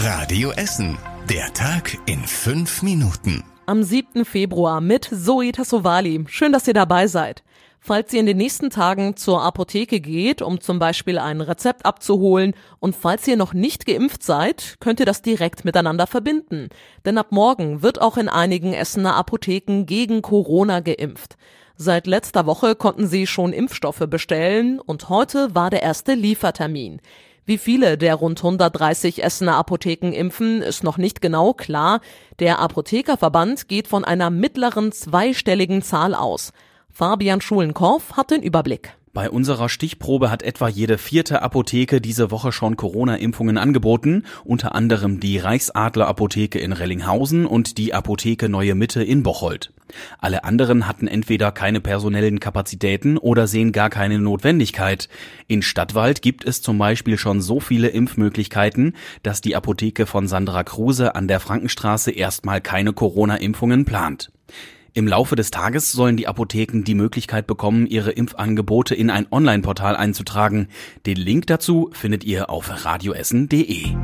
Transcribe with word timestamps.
Radio 0.00 0.52
Essen. 0.52 0.96
Der 1.28 1.52
Tag 1.54 1.98
in 2.06 2.20
fünf 2.20 2.82
Minuten. 2.84 3.42
Am 3.66 3.82
7. 3.82 4.24
Februar 4.24 4.80
mit 4.80 5.10
Zoe 5.12 5.50
Tassovali. 5.50 6.24
Schön, 6.28 6.52
dass 6.52 6.68
ihr 6.68 6.74
dabei 6.74 7.08
seid. 7.08 7.42
Falls 7.80 8.12
ihr 8.12 8.20
in 8.20 8.26
den 8.26 8.36
nächsten 8.36 8.70
Tagen 8.70 9.16
zur 9.16 9.42
Apotheke 9.42 9.98
geht, 9.98 10.40
um 10.40 10.60
zum 10.60 10.78
Beispiel 10.78 11.18
ein 11.18 11.40
Rezept 11.40 11.84
abzuholen 11.84 12.54
und 12.78 12.94
falls 12.94 13.26
ihr 13.26 13.36
noch 13.36 13.54
nicht 13.54 13.86
geimpft 13.86 14.22
seid, 14.22 14.76
könnt 14.78 15.00
ihr 15.00 15.06
das 15.06 15.20
direkt 15.20 15.64
miteinander 15.64 16.06
verbinden. 16.06 16.68
Denn 17.04 17.18
ab 17.18 17.32
morgen 17.32 17.82
wird 17.82 18.00
auch 18.00 18.16
in 18.18 18.28
einigen 18.28 18.74
Essener 18.74 19.16
Apotheken 19.16 19.82
gegen 19.84 20.22
Corona 20.22 20.78
geimpft. 20.78 21.36
Seit 21.74 22.06
letzter 22.06 22.46
Woche 22.46 22.76
konnten 22.76 23.08
sie 23.08 23.26
schon 23.26 23.52
Impfstoffe 23.52 24.06
bestellen 24.08 24.78
und 24.78 25.08
heute 25.08 25.56
war 25.56 25.70
der 25.70 25.82
erste 25.82 26.14
Liefertermin. 26.14 27.00
Wie 27.48 27.56
viele 27.56 27.96
der 27.96 28.16
rund 28.16 28.40
130 28.40 29.24
Essener 29.24 29.56
Apotheken 29.56 30.12
impfen, 30.12 30.60
ist 30.60 30.84
noch 30.84 30.98
nicht 30.98 31.22
genau 31.22 31.54
klar. 31.54 32.02
Der 32.40 32.58
Apothekerverband 32.58 33.68
geht 33.68 33.88
von 33.88 34.04
einer 34.04 34.28
mittleren 34.28 34.92
zweistelligen 34.92 35.80
Zahl 35.80 36.14
aus. 36.14 36.52
Fabian 36.90 37.40
Schulenkorf 37.40 38.18
hat 38.18 38.32
den 38.32 38.42
Überblick. 38.42 38.97
Bei 39.12 39.30
unserer 39.30 39.68
Stichprobe 39.68 40.30
hat 40.30 40.42
etwa 40.42 40.68
jede 40.68 40.98
vierte 40.98 41.42
Apotheke 41.42 42.00
diese 42.00 42.30
Woche 42.30 42.52
schon 42.52 42.76
Corona-Impfungen 42.76 43.58
angeboten, 43.58 44.24
unter 44.44 44.74
anderem 44.74 45.20
die 45.20 45.38
Reichsadler 45.38 46.06
Apotheke 46.06 46.58
in 46.58 46.72
Rellinghausen 46.72 47.46
und 47.46 47.78
die 47.78 47.94
Apotheke 47.94 48.48
Neue 48.48 48.74
Mitte 48.74 49.02
in 49.02 49.22
Bocholt. 49.22 49.72
Alle 50.18 50.44
anderen 50.44 50.86
hatten 50.86 51.06
entweder 51.08 51.50
keine 51.50 51.80
personellen 51.80 52.40
Kapazitäten 52.40 53.16
oder 53.16 53.46
sehen 53.46 53.72
gar 53.72 53.88
keine 53.88 54.18
Notwendigkeit. 54.18 55.08
In 55.46 55.62
Stadtwald 55.62 56.20
gibt 56.20 56.44
es 56.44 56.60
zum 56.60 56.76
Beispiel 56.76 57.16
schon 57.16 57.40
so 57.40 57.60
viele 57.60 57.88
Impfmöglichkeiten, 57.88 58.94
dass 59.22 59.40
die 59.40 59.56
Apotheke 59.56 60.06
von 60.06 60.28
Sandra 60.28 60.64
Kruse 60.64 61.14
an 61.14 61.28
der 61.28 61.40
Frankenstraße 61.40 62.10
erstmal 62.10 62.60
keine 62.60 62.92
Corona-Impfungen 62.92 63.86
plant. 63.86 64.30
Im 64.94 65.06
Laufe 65.06 65.36
des 65.36 65.50
Tages 65.50 65.92
sollen 65.92 66.16
die 66.16 66.26
Apotheken 66.26 66.82
die 66.82 66.94
Möglichkeit 66.94 67.46
bekommen, 67.46 67.86
ihre 67.86 68.10
Impfangebote 68.10 68.94
in 68.94 69.10
ein 69.10 69.26
Online-Portal 69.30 69.96
einzutragen. 69.96 70.68
Den 71.06 71.16
Link 71.16 71.46
dazu 71.46 71.90
findet 71.92 72.24
ihr 72.24 72.50
auf 72.50 72.84
radioessen.de. 72.84 73.94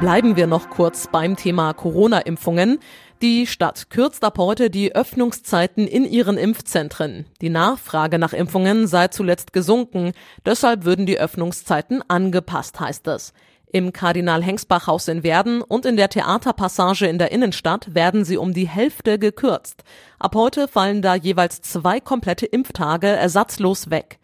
Bleiben 0.00 0.36
wir 0.36 0.46
noch 0.46 0.68
kurz 0.68 1.06
beim 1.06 1.36
Thema 1.36 1.72
Corona-Impfungen. 1.72 2.78
Die 3.22 3.46
Stadt 3.46 3.88
kürzt 3.88 4.24
ab 4.24 4.36
heute 4.36 4.68
die 4.68 4.94
Öffnungszeiten 4.94 5.86
in 5.86 6.04
ihren 6.04 6.36
Impfzentren. 6.36 7.24
Die 7.40 7.50
Nachfrage 7.50 8.18
nach 8.18 8.32
Impfungen 8.32 8.88
sei 8.88 9.08
zuletzt 9.08 9.52
gesunken, 9.52 10.12
deshalb 10.44 10.84
würden 10.84 11.06
die 11.06 11.20
Öffnungszeiten 11.20 12.02
angepasst, 12.08 12.80
heißt 12.80 13.06
es. 13.06 13.32
Im 13.72 13.92
Kardinal-Hengsbach-Haus 13.92 15.08
in 15.08 15.22
Werden 15.22 15.62
und 15.62 15.86
in 15.86 15.96
der 15.96 16.08
Theaterpassage 16.08 17.06
in 17.06 17.18
der 17.18 17.32
Innenstadt 17.32 17.94
werden 17.94 18.24
sie 18.24 18.36
um 18.36 18.52
die 18.52 18.68
Hälfte 18.68 19.18
gekürzt. 19.18 19.82
Ab 20.18 20.34
heute 20.34 20.68
fallen 20.68 21.02
da 21.02 21.14
jeweils 21.14 21.62
zwei 21.62 21.98
komplette 21.98 22.46
Impftage 22.46 23.08
ersatzlos 23.08 23.90
weg. 23.90 24.18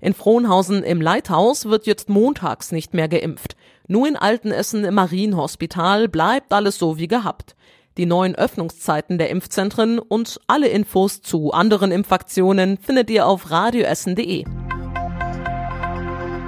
In 0.00 0.14
Frohnhausen 0.14 0.82
im 0.82 1.00
Leithaus 1.00 1.66
wird 1.66 1.86
jetzt 1.86 2.08
montags 2.08 2.72
nicht 2.72 2.94
mehr 2.94 3.08
geimpft. 3.08 3.56
Nur 3.86 4.08
in 4.08 4.16
Altenessen 4.16 4.84
im 4.84 4.94
Marienhospital 4.94 6.08
bleibt 6.08 6.52
alles 6.52 6.78
so 6.78 6.98
wie 6.98 7.08
gehabt 7.08 7.54
die 7.96 8.06
neuen 8.06 8.34
Öffnungszeiten 8.34 9.18
der 9.18 9.30
Impfzentren 9.30 9.98
und 9.98 10.40
alle 10.46 10.68
Infos 10.68 11.22
zu 11.22 11.52
anderen 11.52 11.92
Impfaktionen 11.92 12.78
findet 12.78 13.10
ihr 13.10 13.26
auf 13.26 13.50
radioessen.de. 13.50 14.44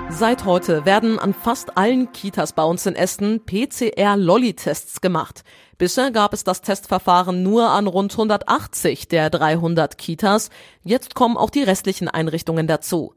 Seit 0.08 0.44
heute 0.44 0.86
werden 0.86 1.18
an 1.18 1.34
fast 1.34 1.76
allen 1.76 2.12
Kitas 2.12 2.52
bei 2.52 2.62
uns 2.62 2.86
in 2.86 2.94
Essen 2.94 3.44
PCR-Lolli-Tests 3.44 5.00
gemacht. 5.00 5.42
Bisher 5.78 6.10
gab 6.10 6.32
es 6.32 6.44
das 6.44 6.62
Testverfahren 6.62 7.42
nur 7.42 7.68
an 7.70 7.86
rund 7.86 8.12
180 8.12 9.08
der 9.08 9.30
300 9.30 9.98
Kitas. 9.98 10.50
Jetzt 10.84 11.14
kommen 11.14 11.36
auch 11.36 11.50
die 11.50 11.62
restlichen 11.62 12.08
Einrichtungen 12.08 12.66
dazu. 12.66 13.14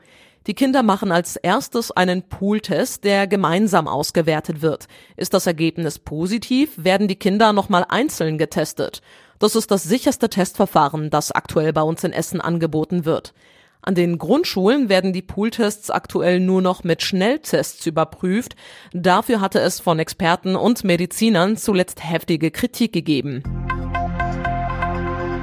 Die 0.48 0.56
Kinder 0.56 0.84
machen 0.84 1.12
als 1.12 1.36
erstes 1.36 1.92
einen 1.92 2.24
Pooltest, 2.24 3.04
der 3.04 3.28
gemeinsam 3.28 3.88
ausgewertet 3.88 4.62
wird. 4.62 4.88
Ist 5.16 5.34
das 5.34 5.48
Ergebnis 5.48 6.00
positiv, 6.00 6.72
werden 6.76 7.08
die 7.08 7.18
Kinder 7.18 7.54
nochmal 7.54 7.86
einzeln 7.88 8.38
getestet. 8.38 9.02
Das 9.38 9.56
ist 9.56 9.72
das 9.72 9.84
sicherste 9.84 10.30
Testverfahren, 10.30 11.10
das 11.10 11.32
aktuell 11.32 11.72
bei 11.72 11.82
uns 11.82 12.04
in 12.04 12.12
Essen 12.12 12.42
angeboten 12.42 13.06
wird. 13.06 13.34
An 13.82 13.96
den 13.96 14.18
Grundschulen 14.18 14.90
werden 14.90 15.14
die 15.14 15.22
Pooltests 15.22 15.90
aktuell 15.90 16.40
nur 16.40 16.62
noch 16.62 16.84
mit 16.84 17.02
Schnelltests 17.02 17.86
überprüft. 17.86 18.56
Dafür 18.94 19.40
hatte 19.40 19.60
es 19.60 19.80
von 19.80 20.00
Experten 20.00 20.56
und 20.56 20.84
Medizinern 20.84 21.56
zuletzt 21.56 22.04
heftige 22.04 22.52
Kritik 22.52 22.92
gegeben. 22.92 23.42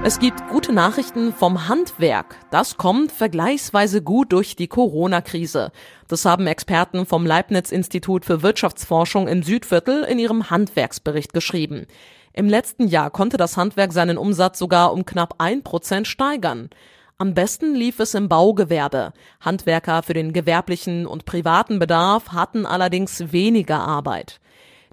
Es 0.04 0.20
gibt 0.20 0.48
gute 0.50 0.72
Nachrichten 0.72 1.32
vom 1.32 1.66
Handwerk. 1.66 2.36
Das 2.52 2.76
kommt 2.76 3.10
vergleichsweise 3.10 4.02
gut 4.02 4.32
durch 4.32 4.54
die 4.54 4.68
Corona-Krise. 4.68 5.72
Das 6.06 6.24
haben 6.24 6.46
Experten 6.46 7.06
vom 7.06 7.26
Leibniz-Institut 7.26 8.24
für 8.24 8.42
Wirtschaftsforschung 8.42 9.26
im 9.26 9.42
Südviertel 9.42 10.04
in 10.04 10.20
ihrem 10.20 10.48
Handwerksbericht 10.50 11.32
geschrieben. 11.32 11.86
Im 12.34 12.48
letzten 12.48 12.86
Jahr 12.86 13.10
konnte 13.10 13.38
das 13.38 13.56
Handwerk 13.56 13.92
seinen 13.92 14.18
Umsatz 14.18 14.58
sogar 14.58 14.92
um 14.92 15.06
knapp 15.06 15.36
ein 15.38 15.64
Prozent 15.64 16.06
steigern. 16.06 16.70
Am 17.18 17.32
besten 17.32 17.74
lief 17.74 17.98
es 17.98 18.12
im 18.12 18.28
Baugewerbe. 18.28 19.14
Handwerker 19.40 20.02
für 20.02 20.12
den 20.12 20.34
gewerblichen 20.34 21.06
und 21.06 21.24
privaten 21.24 21.78
Bedarf 21.78 22.32
hatten 22.32 22.66
allerdings 22.66 23.32
weniger 23.32 23.78
Arbeit. 23.78 24.38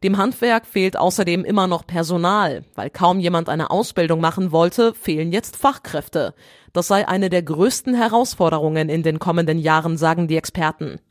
Dem 0.04 0.18
Handwerk 0.18 0.66
fehlt 0.66 0.96
außerdem 0.96 1.44
immer 1.44 1.68
noch 1.68 1.86
Personal. 1.86 2.64
Weil 2.76 2.90
kaum 2.90 3.20
jemand 3.20 3.50
eine 3.50 3.72
Ausbildung 3.72 4.22
machen 4.22 4.54
wollte, 4.54 4.94
fehlen 4.94 5.34
jetzt 5.34 5.58
Fachkräfte. 5.58 6.34
Das 6.72 6.88
sei 6.88 7.06
eine 7.06 7.30
der 7.30 7.44
größten 7.44 7.94
Herausforderungen 7.94 8.88
in 8.88 9.04
den 9.04 9.20
kommenden 9.20 9.60
Jahren, 9.60 9.98
sagen 9.98 10.30
die 10.30 10.38
Experten. 10.38 11.02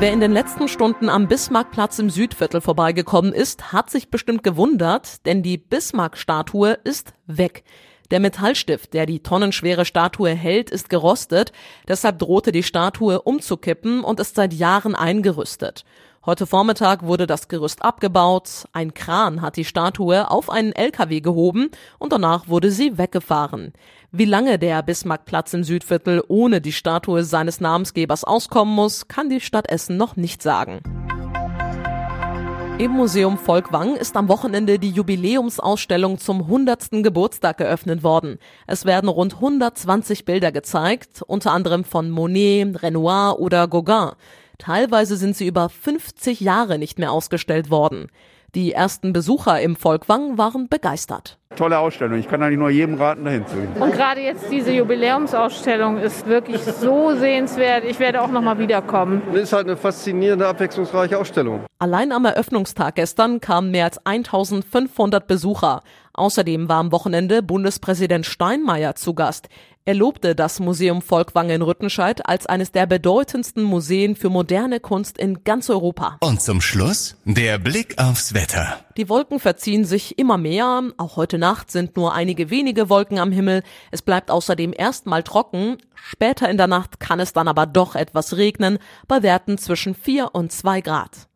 Wer 0.00 0.12
in 0.12 0.20
den 0.20 0.32
letzten 0.32 0.68
Stunden 0.68 1.08
am 1.08 1.28
Bismarckplatz 1.28 1.98
im 1.98 2.10
Südviertel 2.10 2.60
vorbeigekommen 2.60 3.32
ist, 3.32 3.72
hat 3.72 3.88
sich 3.88 4.10
bestimmt 4.10 4.42
gewundert, 4.42 5.24
denn 5.24 5.42
die 5.42 5.56
Bismarck-Statue 5.56 6.72
ist 6.84 7.14
weg. 7.26 7.64
Der 8.10 8.20
Metallstift, 8.20 8.92
der 8.92 9.06
die 9.06 9.20
tonnenschwere 9.20 9.84
Statue 9.84 10.30
hält, 10.30 10.70
ist 10.70 10.90
gerostet, 10.90 11.52
deshalb 11.88 12.18
drohte 12.18 12.52
die 12.52 12.62
Statue 12.62 13.22
umzukippen 13.22 14.04
und 14.04 14.20
ist 14.20 14.36
seit 14.36 14.52
Jahren 14.52 14.94
eingerüstet. 14.94 15.84
Heute 16.26 16.46
Vormittag 16.46 17.02
wurde 17.02 17.26
das 17.26 17.48
Gerüst 17.48 17.82
abgebaut, 17.82 18.66
ein 18.72 18.94
Kran 18.94 19.42
hat 19.42 19.56
die 19.56 19.64
Statue 19.66 20.30
auf 20.30 20.48
einen 20.48 20.72
LKW 20.72 21.20
gehoben 21.20 21.70
und 21.98 22.12
danach 22.12 22.48
wurde 22.48 22.70
sie 22.70 22.96
weggefahren. 22.96 23.74
Wie 24.10 24.24
lange 24.24 24.58
der 24.58 24.82
Bismarckplatz 24.82 25.52
im 25.52 25.64
Südviertel 25.64 26.22
ohne 26.28 26.62
die 26.62 26.72
Statue 26.72 27.24
seines 27.24 27.60
Namensgebers 27.60 28.24
auskommen 28.24 28.74
muss, 28.74 29.06
kann 29.06 29.28
die 29.28 29.40
Stadt 29.40 29.68
Essen 29.68 29.98
noch 29.98 30.16
nicht 30.16 30.42
sagen. 30.42 30.80
Im 32.76 32.90
Museum 32.90 33.38
Volkwang 33.38 33.94
ist 33.94 34.16
am 34.16 34.28
Wochenende 34.28 34.80
die 34.80 34.90
Jubiläumsausstellung 34.90 36.18
zum 36.18 36.40
100. 36.40 36.90
Geburtstag 37.04 37.58
geöffnet 37.58 38.02
worden. 38.02 38.38
Es 38.66 38.84
werden 38.84 39.08
rund 39.08 39.34
120 39.34 40.24
Bilder 40.24 40.50
gezeigt, 40.50 41.22
unter 41.22 41.52
anderem 41.52 41.84
von 41.84 42.10
Monet, 42.10 42.82
Renoir 42.82 43.38
oder 43.38 43.68
Gauguin. 43.68 44.16
Teilweise 44.58 45.16
sind 45.16 45.36
sie 45.36 45.46
über 45.46 45.68
50 45.68 46.40
Jahre 46.40 46.80
nicht 46.80 46.98
mehr 46.98 47.12
ausgestellt 47.12 47.70
worden. 47.70 48.08
Die 48.54 48.70
ersten 48.70 49.12
Besucher 49.12 49.60
im 49.60 49.74
Volkwang 49.74 50.38
waren 50.38 50.68
begeistert. 50.68 51.38
Tolle 51.56 51.78
Ausstellung. 51.78 52.18
Ich 52.18 52.28
kann 52.28 52.40
eigentlich 52.40 52.58
nur 52.58 52.70
jedem 52.70 52.94
raten, 52.94 53.24
dahin 53.24 53.44
zu 53.48 53.56
gehen. 53.56 53.68
Und 53.80 53.92
gerade 53.92 54.20
jetzt 54.20 54.44
diese 54.50 54.70
Jubiläumsausstellung 54.70 55.98
ist 55.98 56.26
wirklich 56.26 56.62
so 56.62 57.16
sehenswert. 57.16 57.84
Ich 57.84 57.98
werde 57.98 58.22
auch 58.22 58.30
noch 58.30 58.42
mal 58.42 58.58
wiederkommen. 58.58 59.22
Es 59.32 59.42
ist 59.42 59.52
halt 59.52 59.66
eine 59.66 59.76
faszinierende, 59.76 60.46
abwechslungsreiche 60.46 61.18
Ausstellung. 61.18 61.64
Allein 61.80 62.12
am 62.12 62.24
Eröffnungstag 62.24 62.94
gestern 62.94 63.40
kamen 63.40 63.72
mehr 63.72 63.86
als 63.86 63.98
1500 64.06 65.26
Besucher. 65.26 65.82
Außerdem 66.14 66.68
war 66.68 66.78
am 66.78 66.92
Wochenende 66.92 67.42
Bundespräsident 67.42 68.24
Steinmeier 68.24 68.94
zu 68.94 69.14
Gast. 69.14 69.48
Er 69.84 69.94
lobte 69.94 70.34
das 70.34 70.60
Museum 70.60 71.02
Volkwang 71.02 71.50
in 71.50 71.60
Rüttenscheid 71.60 72.26
als 72.26 72.46
eines 72.46 72.72
der 72.72 72.86
bedeutendsten 72.86 73.64
Museen 73.64 74.16
für 74.16 74.30
moderne 74.30 74.80
Kunst 74.80 75.18
in 75.18 75.44
ganz 75.44 75.68
Europa. 75.68 76.16
Und 76.20 76.40
zum 76.40 76.60
Schluss 76.60 77.16
der 77.24 77.58
Blick 77.58 77.98
aufs 77.98 78.32
Wetter. 78.32 78.78
Die 78.96 79.08
Wolken 79.08 79.40
verziehen 79.40 79.84
sich 79.84 80.16
immer 80.16 80.38
mehr. 80.38 80.84
Auch 80.96 81.16
heute 81.16 81.36
Nacht 81.36 81.70
sind 81.70 81.96
nur 81.96 82.14
einige 82.14 82.48
wenige 82.48 82.88
Wolken 82.88 83.18
am 83.18 83.32
Himmel. 83.32 83.62
Es 83.90 84.00
bleibt 84.00 84.30
außerdem 84.30 84.72
erstmal 84.74 85.24
trocken. 85.24 85.76
Später 85.94 86.48
in 86.48 86.56
der 86.56 86.68
Nacht 86.68 87.00
kann 87.00 87.20
es 87.20 87.32
dann 87.32 87.48
aber 87.48 87.66
doch 87.66 87.96
etwas 87.96 88.36
regnen, 88.36 88.78
bei 89.08 89.22
Werten 89.22 89.58
zwischen 89.58 89.94
4 89.94 90.34
und 90.34 90.52
2 90.52 90.80
Grad. 90.80 91.28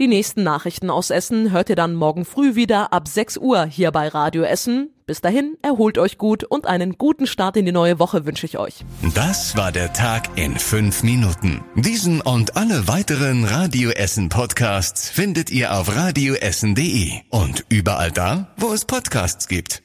Die 0.00 0.08
nächsten 0.08 0.42
Nachrichten 0.42 0.88
aus 0.88 1.10
Essen 1.10 1.50
hört 1.52 1.68
ihr 1.68 1.76
dann 1.76 1.94
morgen 1.94 2.24
früh 2.24 2.54
wieder 2.54 2.90
ab 2.90 3.06
6 3.06 3.36
Uhr 3.36 3.66
hier 3.66 3.90
bei 3.90 4.08
Radio 4.08 4.44
Essen. 4.44 4.88
Bis 5.04 5.20
dahin, 5.20 5.58
erholt 5.60 5.98
euch 5.98 6.16
gut 6.16 6.42
und 6.42 6.66
einen 6.66 6.96
guten 6.96 7.26
Start 7.26 7.58
in 7.58 7.66
die 7.66 7.72
neue 7.72 7.98
Woche 7.98 8.24
wünsche 8.24 8.46
ich 8.46 8.56
euch. 8.56 8.86
Das 9.14 9.58
war 9.58 9.72
der 9.72 9.92
Tag 9.92 10.38
in 10.38 10.56
fünf 10.56 11.02
Minuten. 11.02 11.60
Diesen 11.74 12.22
und 12.22 12.56
alle 12.56 12.88
weiteren 12.88 13.44
Radio 13.44 13.90
Essen 13.90 14.30
Podcasts 14.30 15.10
findet 15.10 15.50
ihr 15.50 15.76
auf 15.76 15.94
radioessen.de 15.94 17.20
und 17.28 17.66
überall 17.68 18.10
da, 18.10 18.54
wo 18.56 18.72
es 18.72 18.86
Podcasts 18.86 19.48
gibt. 19.48 19.82